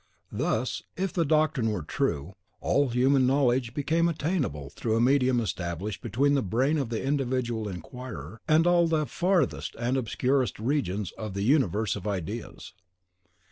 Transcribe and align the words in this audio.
Thus, 0.31 0.81
if 0.97 1.13
the 1.13 1.23
doctrine 1.25 1.69
were 1.69 1.83
true, 1.83 2.33
all 2.59 2.89
human 2.89 3.27
knowledge 3.27 3.75
became 3.75 4.09
attainable 4.09 4.71
through 4.71 4.95
a 4.95 4.99
medium 4.99 5.39
established 5.39 6.01
between 6.01 6.33
the 6.33 6.41
brain 6.41 6.79
of 6.79 6.89
the 6.89 7.03
individual 7.05 7.69
inquirer 7.69 8.41
and 8.47 8.65
all 8.65 8.87
the 8.87 9.05
farthest 9.05 9.75
and 9.77 9.97
obscurest 9.97 10.57
regions 10.57 11.13
in 11.19 11.33
the 11.33 11.43
universe 11.43 11.95
of 11.95 12.07
ideas. 12.07 12.73